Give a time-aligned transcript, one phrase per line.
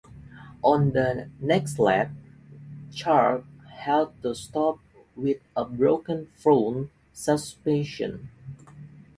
[0.63, 2.09] On the next lap,
[2.99, 4.79] Clark had to stop
[5.15, 8.29] with a broken front suspension.